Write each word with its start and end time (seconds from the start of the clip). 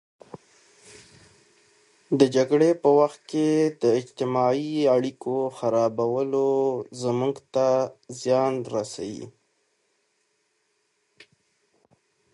د 2.19 2.21
جګړې 2.35 2.71
په 2.81 2.89
وخت 2.99 3.21
کې 3.31 3.47
د 3.81 3.83
اجتماعي 3.99 4.73
اړیکو 4.95 5.35
خرابوالی 5.57 6.51
زموږ 7.01 7.35
ته 7.53 7.67
زیان 8.21 8.53
رسوي. 8.75 9.25